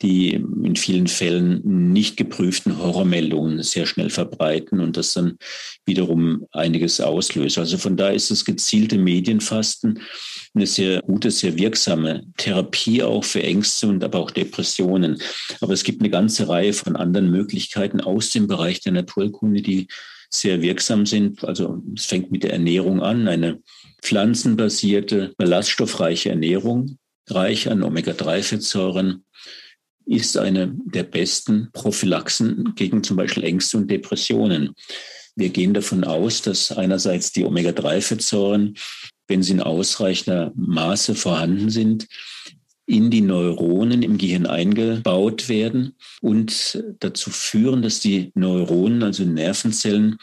[0.02, 1.62] die in vielen Fällen
[1.94, 5.38] nicht geprüften Horrormeldungen sehr schnell verbreiten und das dann
[5.86, 7.58] wiederum einiges auslöst.
[7.58, 10.02] Also von da ist das gezielte Medienfasten
[10.54, 15.22] eine sehr gute, sehr wirksame Therapie auch für Ängste und aber auch Depressionen.
[15.62, 19.88] Aber es gibt eine ganze Reihe von anderen Möglichkeiten aus dem Bereich der Naturkunde, die
[20.30, 21.44] sehr wirksam sind.
[21.46, 23.62] Also es fängt mit der Ernährung an, eine
[24.02, 26.98] pflanzenbasierte, ballaststoffreiche Ernährung,
[27.30, 29.24] reich an Omega-3-Fettsäuren,
[30.06, 34.76] ist eine der besten Prophylaxen gegen zum Beispiel Ängste und Depressionen.
[35.36, 38.76] Wir gehen davon aus, dass einerseits die Omega-3-Fettsäuren,
[39.28, 42.08] wenn sie in ausreichender Maße vorhanden sind,
[42.86, 50.18] in die Neuronen im Gehirn eingebaut werden und dazu führen, dass die Neuronen, also Nervenzellen,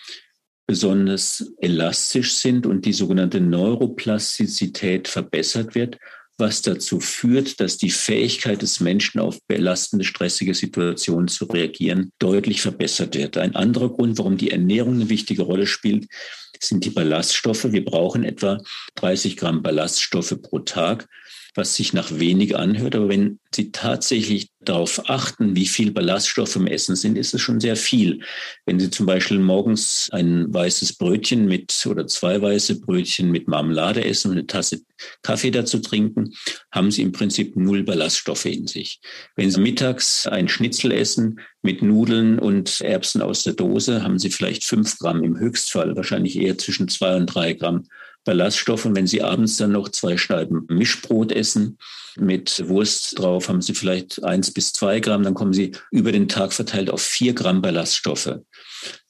[0.66, 5.98] besonders elastisch sind und die sogenannte Neuroplastizität verbessert wird
[6.42, 12.60] was dazu führt, dass die Fähigkeit des Menschen auf belastende, stressige Situationen zu reagieren deutlich
[12.60, 13.38] verbessert wird.
[13.38, 16.08] Ein anderer Grund, warum die Ernährung eine wichtige Rolle spielt,
[16.58, 17.70] sind die Ballaststoffe.
[17.70, 18.58] Wir brauchen etwa
[18.96, 21.08] 30 Gramm Ballaststoffe pro Tag.
[21.54, 22.94] Was sich nach wenig anhört.
[22.94, 27.60] Aber wenn Sie tatsächlich darauf achten, wie viel Ballaststoffe im Essen sind, ist es schon
[27.60, 28.20] sehr viel.
[28.64, 34.04] Wenn Sie zum Beispiel morgens ein weißes Brötchen mit oder zwei weiße Brötchen mit Marmelade
[34.04, 34.80] essen und eine Tasse
[35.22, 36.32] Kaffee dazu trinken,
[36.70, 39.00] haben Sie im Prinzip null Ballaststoffe in sich.
[39.36, 44.30] Wenn Sie mittags ein Schnitzel essen mit Nudeln und Erbsen aus der Dose, haben Sie
[44.30, 47.84] vielleicht fünf Gramm im Höchstfall, wahrscheinlich eher zwischen zwei und drei Gramm
[48.24, 48.84] Ballaststoffe.
[48.84, 51.78] Und wenn Sie abends dann noch zwei Scheiben Mischbrot essen
[52.16, 55.22] mit Wurst drauf, haben Sie vielleicht eins bis zwei Gramm.
[55.22, 58.38] Dann kommen Sie über den Tag verteilt auf vier Gramm Ballaststoffe.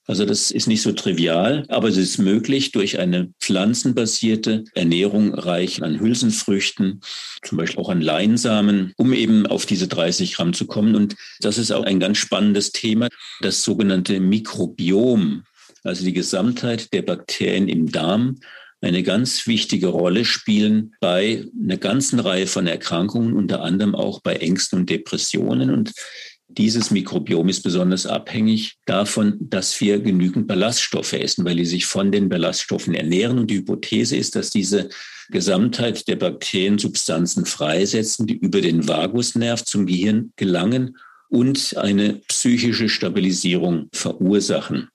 [0.05, 5.83] Also das ist nicht so trivial, aber es ist möglich durch eine pflanzenbasierte Ernährung reich
[5.83, 7.01] an Hülsenfrüchten,
[7.42, 10.96] zum Beispiel auch an Leinsamen, um eben auf diese 30 Gramm zu kommen.
[10.96, 13.09] Und das ist auch ein ganz spannendes Thema,
[13.42, 15.44] das sogenannte Mikrobiom,
[15.85, 18.40] also die Gesamtheit der Bakterien im Darm
[18.83, 24.35] eine ganz wichtige Rolle spielen bei einer ganzen Reihe von Erkrankungen, unter anderem auch bei
[24.35, 25.71] Ängsten und Depressionen.
[25.71, 25.92] Und
[26.49, 32.11] dieses Mikrobiom ist besonders abhängig davon, dass wir genügend Ballaststoffe essen, weil die sich von
[32.11, 33.38] den Ballaststoffen ernähren.
[33.38, 34.88] Und die Hypothese ist, dass diese
[35.31, 42.88] Gesamtheit der Bakterien Substanzen freisetzen, die über den Vagusnerv zum Gehirn gelangen und eine psychische
[42.88, 44.88] Stabilisierung verursachen.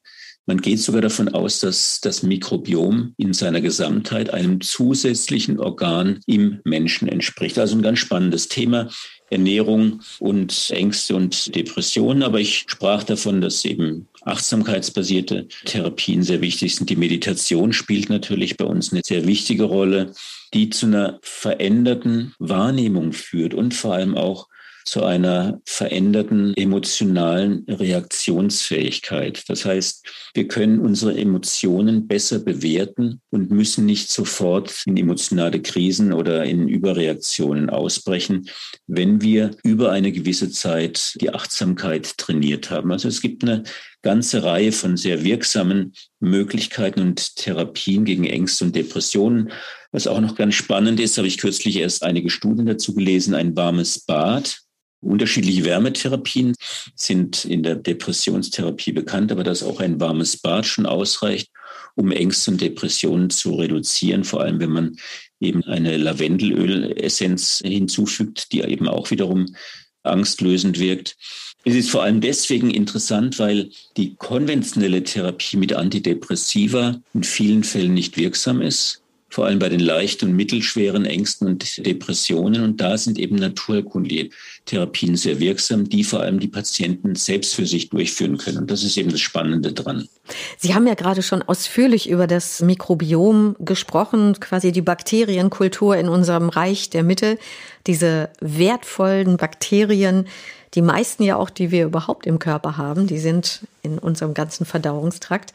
[0.49, 6.62] Man geht sogar davon aus, dass das Mikrobiom in seiner Gesamtheit einem zusätzlichen Organ im
[6.63, 7.60] Menschen entspricht.
[7.60, 8.89] Also ein ganz spannendes Thema.
[9.29, 12.23] Ernährung und Ängste und Depressionen.
[12.23, 16.89] Aber ich sprach davon, dass eben achtsamkeitsbasierte Therapien sehr wichtig sind.
[16.89, 20.13] Die Meditation spielt natürlich bei uns eine sehr wichtige Rolle,
[20.53, 24.47] die zu einer veränderten Wahrnehmung führt und vor allem auch
[24.88, 29.43] zu einer veränderten emotionalen Reaktionsfähigkeit.
[29.50, 36.13] Das heißt, wir können unsere Emotionen besser bewerten und müssen nicht sofort in emotionale Krisen
[36.13, 38.47] oder in Überreaktionen ausbrechen,
[38.88, 42.93] wenn wir über eine gewisse Zeit die Achtsamkeit trainiert haben.
[42.93, 43.63] Also es gibt eine
[44.04, 49.52] ganze Reihe von sehr wirksamen Möglichkeiten und Therapien gegen Ängste und Depressionen.
[49.91, 53.54] Was auch noch ganz spannend ist, habe ich kürzlich erst einige Studien dazu gelesen, ein
[53.58, 54.62] warmes Bad
[55.01, 56.55] Unterschiedliche Wärmetherapien
[56.95, 61.51] sind in der Depressionstherapie bekannt, aber dass auch ein warmes Bad schon ausreicht,
[61.95, 64.97] um Ängste und Depressionen zu reduzieren, vor allem wenn man
[65.39, 69.55] eben eine Lavendelölessenz hinzufügt, die eben auch wiederum
[70.01, 71.15] angstlösend wirkt.
[71.63, 77.93] Es ist vor allem deswegen interessant, weil die konventionelle Therapie mit Antidepressiva in vielen Fällen
[77.93, 79.03] nicht wirksam ist
[79.38, 82.63] vor allem bei den leichten und mittelschweren Ängsten und Depressionen.
[82.63, 84.32] Und da sind eben naturerkundliche
[84.65, 88.58] Therapien sehr wirksam, die vor allem die Patienten selbst für sich durchführen können.
[88.58, 90.10] Und das ist eben das Spannende dran.
[90.58, 96.50] Sie haben ja gerade schon ausführlich über das Mikrobiom gesprochen, quasi die Bakterienkultur in unserem
[96.50, 97.38] Reich der Mitte,
[97.86, 100.26] diese wertvollen Bakterien,
[100.73, 104.65] die meisten ja auch, die wir überhaupt im Körper haben, die sind in unserem ganzen
[104.65, 105.53] Verdauungstrakt.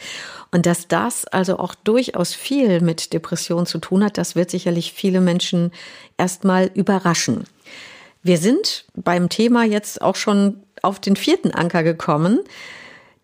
[0.51, 4.92] Und dass das also auch durchaus viel mit Depression zu tun hat, das wird sicherlich
[4.92, 5.72] viele Menschen
[6.16, 7.44] erstmal überraschen.
[8.22, 12.40] Wir sind beim Thema jetzt auch schon auf den vierten Anker gekommen.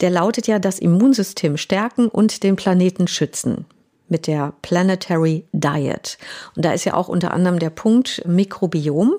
[0.00, 3.64] Der lautet ja das Immunsystem stärken und den Planeten schützen
[4.08, 6.18] mit der Planetary Diet.
[6.56, 9.16] Und da ist ja auch unter anderem der Punkt Mikrobiom.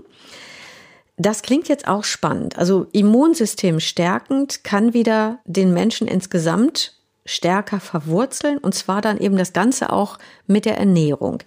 [1.22, 2.58] Das klingt jetzt auch spannend.
[2.58, 6.94] Also Immunsystem stärkend kann wieder den Menschen insgesamt
[7.26, 11.44] stärker verwurzeln und zwar dann eben das Ganze auch mit der Ernährung.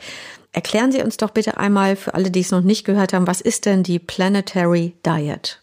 [0.52, 3.40] Erklären Sie uns doch bitte einmal für alle, die es noch nicht gehört haben, was
[3.40, 5.62] ist denn die Planetary Diet?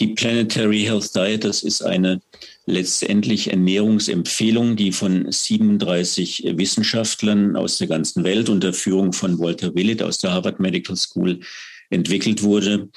[0.00, 2.20] Die Planetary Health Diet, das ist eine
[2.66, 10.02] letztendlich Ernährungsempfehlung, die von 37 Wissenschaftlern aus der ganzen Welt unter Führung von Walter Willett
[10.02, 11.40] aus der Harvard Medical School
[11.90, 12.88] entwickelt wurde,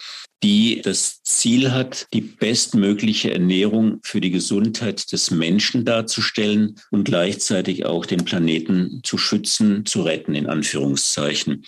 [0.43, 7.85] die das Ziel hat, die bestmögliche Ernährung für die Gesundheit des Menschen darzustellen und gleichzeitig
[7.85, 11.63] auch den Planeten zu schützen, zu retten, in Anführungszeichen.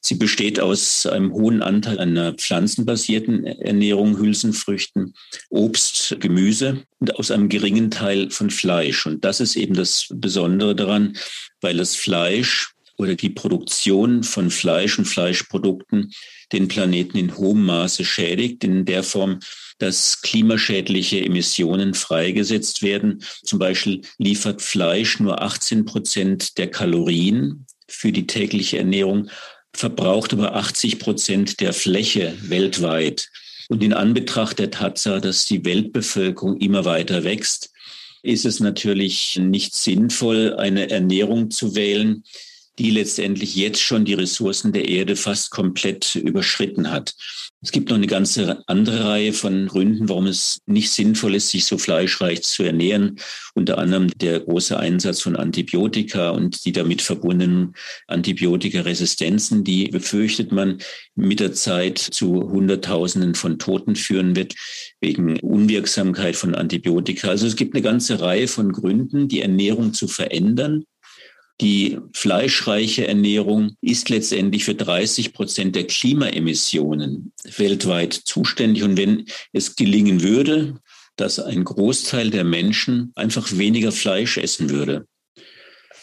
[0.00, 5.14] Sie besteht aus einem hohen Anteil einer pflanzenbasierten Ernährung, Hülsenfrüchten,
[5.50, 9.04] Obst, Gemüse und aus einem geringen Teil von Fleisch.
[9.04, 11.16] Und das ist eben das Besondere daran,
[11.60, 16.12] weil das Fleisch oder die Produktion von Fleisch und Fleischprodukten
[16.52, 19.40] den Planeten in hohem Maße schädigt, in der Form,
[19.78, 23.24] dass klimaschädliche Emissionen freigesetzt werden.
[23.42, 29.28] Zum Beispiel liefert Fleisch nur 18 Prozent der Kalorien für die tägliche Ernährung,
[29.74, 33.28] verbraucht aber 80 Prozent der Fläche weltweit.
[33.68, 37.70] Und in Anbetracht der Tatsache, dass die Weltbevölkerung immer weiter wächst,
[38.22, 42.22] ist es natürlich nicht sinnvoll, eine Ernährung zu wählen,
[42.78, 47.14] die letztendlich jetzt schon die Ressourcen der Erde fast komplett überschritten hat.
[47.60, 51.64] Es gibt noch eine ganze andere Reihe von Gründen, warum es nicht sinnvoll ist, sich
[51.64, 53.20] so fleischreich zu ernähren.
[53.54, 57.74] Unter anderem der große Einsatz von Antibiotika und die damit verbundenen
[58.08, 60.78] Antibiotikaresistenzen, die befürchtet man
[61.14, 64.54] mit der Zeit zu Hunderttausenden von Toten führen wird
[65.00, 67.28] wegen Unwirksamkeit von Antibiotika.
[67.28, 70.84] Also es gibt eine ganze Reihe von Gründen, die Ernährung zu verändern.
[71.60, 78.82] Die fleischreiche Ernährung ist letztendlich für 30 Prozent der Klimaemissionen weltweit zuständig.
[78.82, 80.80] Und wenn es gelingen würde,
[81.16, 85.06] dass ein Großteil der Menschen einfach weniger Fleisch essen würde,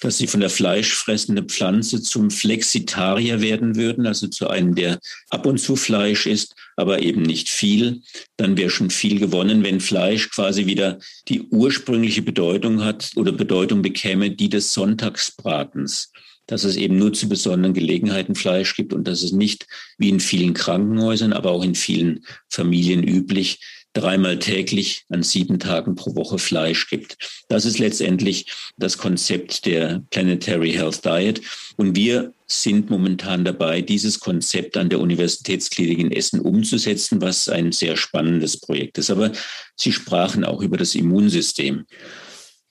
[0.02, 5.46] dass sie von der fleischfressenden Pflanze zum Flexitarier werden würden, also zu einem, der ab
[5.46, 8.02] und zu Fleisch isst, aber eben nicht viel,
[8.38, 13.82] dann wäre schon viel gewonnen, wenn Fleisch quasi wieder die ursprüngliche Bedeutung hat oder Bedeutung
[13.82, 16.12] bekäme, die des Sonntagsbratens.
[16.48, 19.68] Dass es eben nur zu besonderen Gelegenheiten Fleisch gibt und dass es nicht
[20.00, 23.60] wie in vielen Krankenhäusern, aber auch in vielen Familien üblich
[23.93, 27.17] dreimal täglich an sieben Tagen pro Woche Fleisch gibt.
[27.47, 28.45] Das ist letztendlich
[28.78, 31.41] das Konzept der Planetary Health Diet.
[31.78, 37.71] Und wir sind momentan dabei, dieses Konzept an der Universitätsklinik in Essen umzusetzen, was ein
[37.71, 39.10] sehr spannendes Projekt ist.
[39.10, 39.32] Aber
[39.75, 41.86] Sie sprachen auch über das Immunsystem.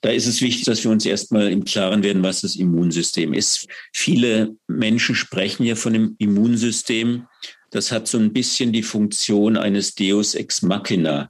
[0.01, 3.67] Da ist es wichtig, dass wir uns erstmal im Klaren werden, was das Immunsystem ist.
[3.93, 7.27] Viele Menschen sprechen ja von dem Immunsystem
[7.71, 11.29] das hat so ein bisschen die Funktion eines Deus ex machina,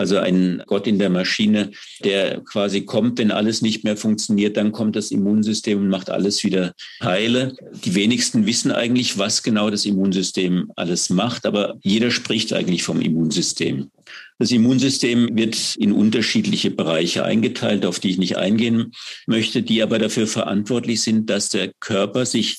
[0.00, 1.72] also ein Gott in der Maschine,
[2.02, 6.42] der quasi kommt, wenn alles nicht mehr funktioniert, dann kommt das Immunsystem und macht alles
[6.42, 6.72] wieder
[7.02, 7.54] heile.
[7.84, 13.02] Die wenigsten wissen eigentlich, was genau das Immunsystem alles macht, aber jeder spricht eigentlich vom
[13.02, 13.90] Immunsystem.
[14.38, 18.92] Das Immunsystem wird in unterschiedliche Bereiche eingeteilt, auf die ich nicht eingehen
[19.26, 22.58] möchte, die aber dafür verantwortlich sind, dass der Körper sich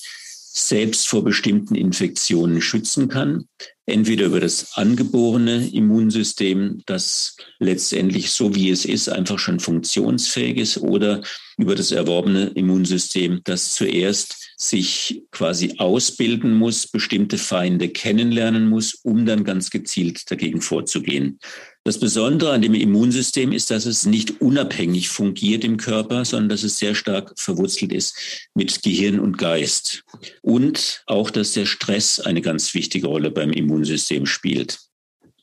[0.54, 3.46] selbst vor bestimmten Infektionen schützen kann.
[3.86, 10.76] Entweder über das angeborene Immunsystem, das letztendlich so wie es ist, einfach schon funktionsfähig ist,
[10.78, 11.22] oder
[11.56, 19.24] über das erworbene Immunsystem, das zuerst sich quasi ausbilden muss, bestimmte Feinde kennenlernen muss, um
[19.24, 21.38] dann ganz gezielt dagegen vorzugehen.
[21.84, 26.62] Das Besondere an dem Immunsystem ist, dass es nicht unabhängig fungiert im Körper, sondern dass
[26.62, 28.16] es sehr stark verwurzelt ist
[28.54, 30.04] mit Gehirn und Geist.
[30.42, 34.78] Und auch, dass der Stress eine ganz wichtige Rolle beim Immunsystem spielt.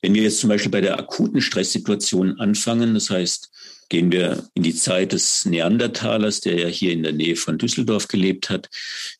[0.02, 3.50] Wenn wir jetzt zum Beispiel bei der akuten Stresssituation anfangen, das heißt,
[3.90, 8.08] gehen wir in die Zeit des Neandertalers, der ja hier in der Nähe von Düsseldorf
[8.08, 8.70] gelebt hat.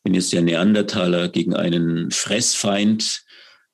[0.04, 3.24] Wenn jetzt der Neandertaler gegen einen Fressfeind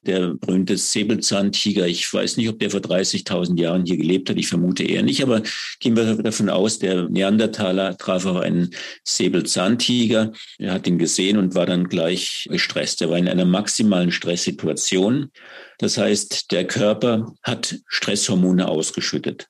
[0.07, 1.87] der berühmte Säbelzahntiger.
[1.87, 4.37] Ich weiß nicht, ob der vor 30.000 Jahren hier gelebt hat.
[4.37, 5.23] Ich vermute eher nicht.
[5.23, 5.43] Aber
[5.81, 8.71] gehen wir davon aus, der Neandertaler traf auf einen
[9.05, 10.33] Säbelzahntiger.
[10.59, 13.03] Er hat ihn gesehen und war dann gleich gestresst.
[13.03, 15.31] Er war in einer maximalen Stresssituation.
[15.79, 19.49] Das heißt, der Körper hat Stresshormone ausgeschüttet.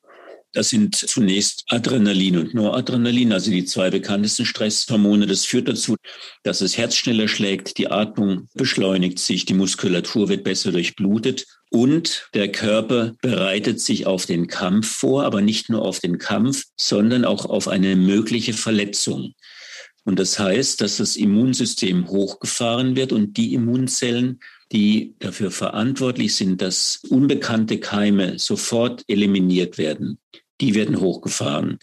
[0.57, 5.27] Das sind zunächst Adrenalin und Noradrenalin, also die zwei bekanntesten Stresshormone.
[5.27, 5.97] Das führt dazu,
[6.45, 12.31] dass das Herz schneller schlägt, die Atmung beschleunigt sich, die Muskulatur wird besser durchblutet und
[12.33, 17.27] der Körper bereitet sich auf den Kampf vor, aber nicht nur auf den Kampf, sondern
[17.27, 19.35] auch auf eine mögliche Verletzung.
[20.05, 24.41] Und das heißt, dass das Immunsystem hochgefahren wird und die Immunzellen,
[24.73, 30.19] die dafür verantwortlich sind, dass unbekannte Keime sofort eliminiert werden,
[30.61, 31.79] die werden hochgefahren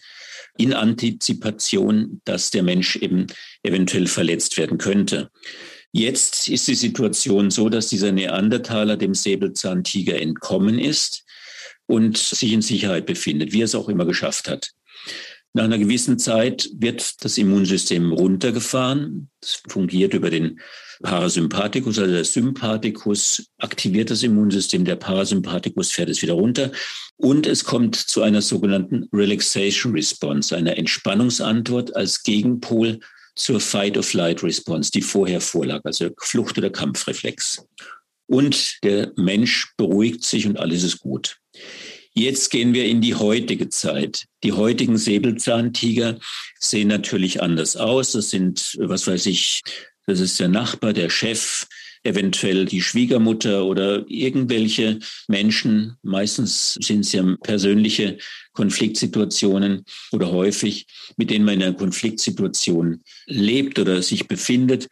[0.56, 3.26] in Antizipation, dass der Mensch eben
[3.62, 5.30] eventuell verletzt werden könnte.
[5.92, 11.24] Jetzt ist die Situation so, dass dieser Neandertaler dem Säbelzahntiger entkommen ist
[11.86, 14.70] und sich in Sicherheit befindet, wie er es auch immer geschafft hat.
[15.52, 19.30] Nach einer gewissen Zeit wird das Immunsystem runtergefahren.
[19.40, 20.60] Es fungiert über den
[21.02, 26.70] Parasympathikus, also der Sympathikus aktiviert das Immunsystem, der Parasympathikus fährt es wieder runter
[27.16, 33.00] und es kommt zu einer sogenannten Relaxation Response, einer Entspannungsantwort als Gegenpol
[33.36, 37.66] zur Fight-of-Flight-Response, die vorher vorlag, also Flucht- oder Kampfreflex.
[38.26, 41.38] Und der Mensch beruhigt sich und alles ist gut.
[42.14, 44.26] Jetzt gehen wir in die heutige Zeit.
[44.44, 46.18] Die heutigen Säbelzahntiger
[46.60, 48.12] sehen natürlich anders aus.
[48.12, 49.62] Das sind, was weiß ich,
[50.06, 51.66] das ist der Nachbar, der Chef,
[52.04, 55.96] eventuell die Schwiegermutter oder irgendwelche Menschen.
[56.02, 58.18] Meistens sind es ja persönliche
[58.52, 64.88] Konfliktsituationen oder häufig, mit denen man in einer Konfliktsituation lebt oder sich befindet.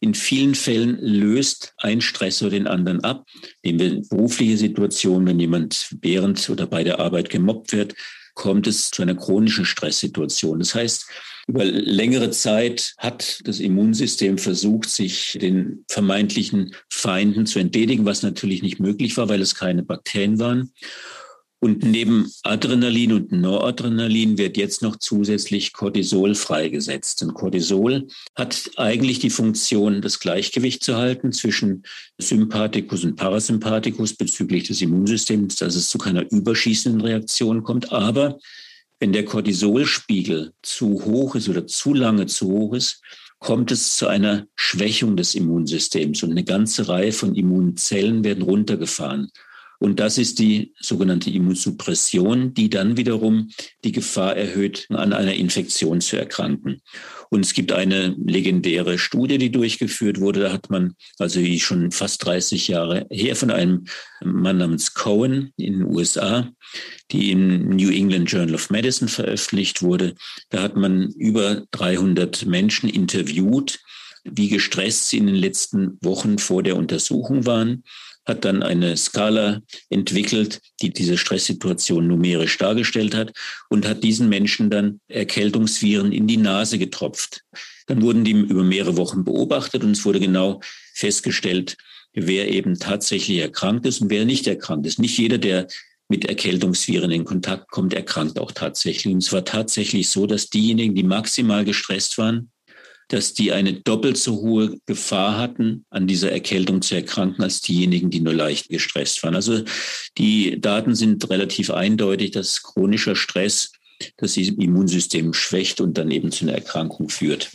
[0.00, 3.26] In vielen Fällen löst ein Stressor den anderen ab.
[3.62, 7.94] Nehmen wir berufliche Situation, wenn jemand während oder bei der Arbeit gemobbt wird,
[8.34, 10.58] kommt es zu einer chronischen Stresssituation.
[10.60, 11.06] Das heißt,
[11.50, 18.62] Über längere Zeit hat das Immunsystem versucht, sich den vermeintlichen Feinden zu entledigen, was natürlich
[18.62, 20.72] nicht möglich war, weil es keine Bakterien waren.
[21.58, 27.20] Und neben Adrenalin und Noradrenalin wird jetzt noch zusätzlich Cortisol freigesetzt.
[27.24, 31.82] Und Cortisol hat eigentlich die Funktion, das Gleichgewicht zu halten zwischen
[32.16, 37.90] Sympathikus und Parasympathikus bezüglich des Immunsystems, dass es zu keiner überschießenden Reaktion kommt.
[37.90, 38.38] Aber
[39.00, 43.02] wenn der Cortisolspiegel zu hoch ist oder zu lange zu hoch ist,
[43.38, 49.32] kommt es zu einer Schwächung des Immunsystems und eine ganze Reihe von Immunzellen werden runtergefahren.
[49.80, 53.50] Und das ist die sogenannte Immunsuppression, die dann wiederum
[53.82, 56.82] die Gefahr erhöht, an einer Infektion zu erkranken.
[57.30, 60.40] Und es gibt eine legendäre Studie, die durchgeführt wurde.
[60.40, 63.86] Da hat man, also wie schon fast 30 Jahre her, von einem
[64.22, 66.52] Mann namens Cohen in den USA,
[67.10, 70.14] die im New England Journal of Medicine veröffentlicht wurde.
[70.50, 73.80] Da hat man über 300 Menschen interviewt,
[74.24, 77.82] wie gestresst sie in den letzten Wochen vor der Untersuchung waren
[78.30, 79.60] hat dann eine Skala
[79.90, 83.32] entwickelt, die diese Stresssituation numerisch dargestellt hat
[83.68, 87.42] und hat diesen Menschen dann Erkältungsviren in die Nase getropft.
[87.86, 90.60] Dann wurden die über mehrere Wochen beobachtet und es wurde genau
[90.94, 91.76] festgestellt,
[92.14, 94.98] wer eben tatsächlich erkrankt ist und wer nicht erkrankt ist.
[94.98, 95.66] Nicht jeder, der
[96.08, 99.12] mit Erkältungsviren in Kontakt kommt, erkrankt auch tatsächlich.
[99.12, 102.50] Und es war tatsächlich so, dass diejenigen, die maximal gestresst waren,
[103.12, 108.10] dass die eine doppelt so hohe Gefahr hatten, an dieser Erkältung zu erkranken, als diejenigen,
[108.10, 109.34] die nur leicht gestresst waren.
[109.34, 109.62] Also
[110.16, 113.72] die Daten sind relativ eindeutig, dass chronischer Stress
[114.16, 117.50] das Immunsystem schwächt und dann eben zu einer Erkrankung führt.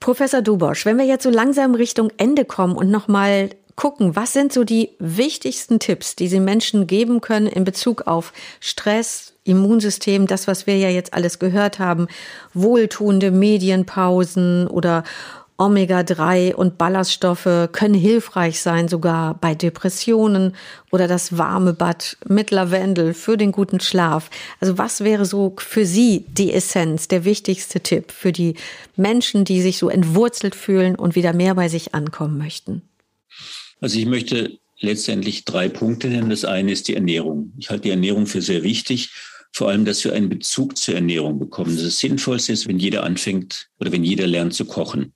[0.00, 4.52] Professor Dubosch, wenn wir jetzt so langsam Richtung Ende kommen und nochmal gucken, was sind
[4.52, 10.46] so die wichtigsten Tipps, die Sie Menschen geben können in Bezug auf Stress, Immunsystem, das,
[10.46, 12.06] was wir ja jetzt alles gehört haben,
[12.54, 15.04] wohltuende Medienpausen oder
[15.58, 20.56] Omega-3 und Ballaststoffe können hilfreich sein, sogar bei Depressionen
[20.90, 24.28] oder das warme Bad mit Lavendel für den guten Schlaf.
[24.60, 28.54] Also was wäre so für Sie die Essenz, der wichtigste Tipp für die
[28.96, 32.82] Menschen, die sich so entwurzelt fühlen und wieder mehr bei sich ankommen möchten?
[33.82, 36.30] Also ich möchte letztendlich drei Punkte nennen.
[36.30, 37.52] Das eine ist die Ernährung.
[37.58, 39.10] Ich halte die Ernährung für sehr wichtig
[39.52, 41.76] vor allem, dass wir einen Bezug zur Ernährung bekommen.
[41.76, 45.12] Das Sinnvollste ist, wenn jeder anfängt oder wenn jeder lernt zu kochen.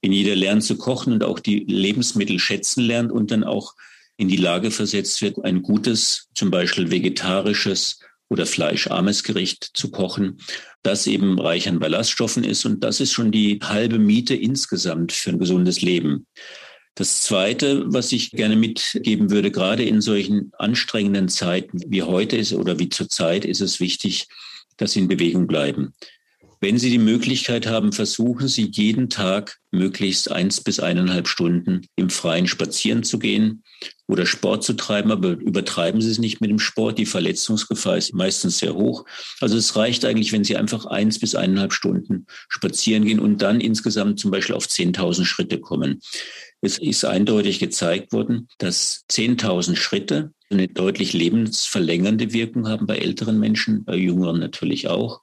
[0.00, 3.74] Wenn jeder lernt zu kochen und auch die Lebensmittel schätzen lernt und dann auch
[4.16, 10.38] in die Lage versetzt wird, ein gutes, zum Beispiel vegetarisches oder fleischarmes Gericht zu kochen,
[10.82, 12.64] das eben reich an Ballaststoffen ist.
[12.64, 16.26] Und das ist schon die halbe Miete insgesamt für ein gesundes Leben.
[16.94, 22.52] Das Zweite, was ich gerne mitgeben würde, gerade in solchen anstrengenden Zeiten wie heute ist
[22.52, 24.28] oder wie zurzeit, ist es wichtig,
[24.76, 25.94] dass Sie in Bewegung bleiben.
[26.64, 32.08] Wenn Sie die Möglichkeit haben, versuchen Sie jeden Tag möglichst eins bis eineinhalb Stunden im
[32.08, 33.64] Freien spazieren zu gehen
[34.06, 36.98] oder Sport zu treiben, aber übertreiben Sie es nicht mit dem Sport.
[36.98, 39.04] Die Verletzungsgefahr ist meistens sehr hoch.
[39.40, 43.60] Also es reicht eigentlich, wenn Sie einfach eins bis eineinhalb Stunden spazieren gehen und dann
[43.60, 45.98] insgesamt zum Beispiel auf 10.000 Schritte kommen.
[46.60, 53.40] Es ist eindeutig gezeigt worden, dass 10.000 Schritte eine deutlich lebensverlängernde Wirkung haben bei älteren
[53.40, 55.22] Menschen, bei jüngeren natürlich auch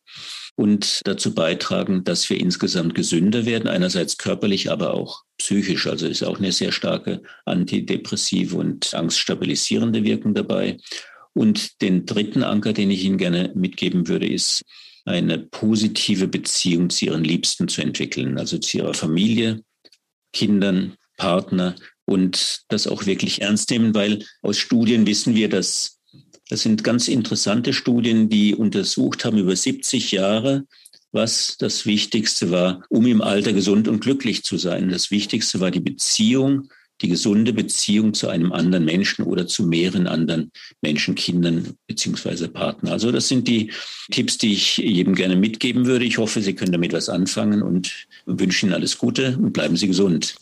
[0.60, 5.88] und dazu beitragen, dass wir insgesamt gesünder werden, einerseits körperlich, aber auch psychisch.
[5.88, 10.76] Also ist auch eine sehr starke antidepressive und angststabilisierende Wirkung dabei.
[11.32, 14.66] Und den dritten Anker, den ich Ihnen gerne mitgeben würde, ist
[15.06, 19.64] eine positive Beziehung zu Ihren Liebsten zu entwickeln, also zu Ihrer Familie,
[20.34, 25.99] Kindern, Partner und das auch wirklich ernst nehmen, weil aus Studien wissen wir, dass
[26.50, 30.66] das sind ganz interessante Studien, die untersucht haben über 70 Jahre,
[31.12, 34.90] was das Wichtigste war, um im Alter gesund und glücklich zu sein.
[34.90, 36.70] Das Wichtigste war die Beziehung
[37.02, 42.92] die gesunde Beziehung zu einem anderen Menschen oder zu mehreren anderen Menschen, Kindern beziehungsweise Partner.
[42.92, 43.72] Also das sind die
[44.12, 46.06] Tipps, die ich jedem gerne mitgeben würde.
[46.06, 49.88] Ich hoffe, Sie können damit was anfangen und wünsche Ihnen alles Gute und bleiben Sie
[49.88, 50.36] gesund.